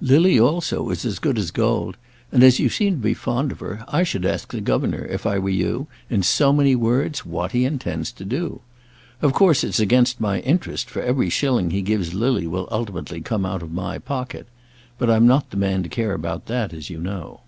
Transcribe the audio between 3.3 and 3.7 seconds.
of